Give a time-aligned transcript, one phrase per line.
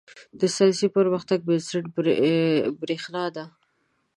[0.39, 1.83] •د ساینسي پرمختګ بنسټ
[2.81, 3.45] برېښنا ده.